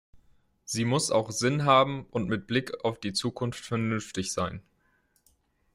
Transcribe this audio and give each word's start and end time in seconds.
Sie 0.65 0.83
muss 0.83 1.11
auch 1.11 1.29
Sinn 1.29 1.63
haben 1.63 2.07
und 2.09 2.27
mit 2.27 2.47
Blick 2.47 2.83
auf 2.83 2.99
die 2.99 3.13
Zukunft 3.13 3.63
vernünftig 3.63 4.31
sein. 4.33 4.63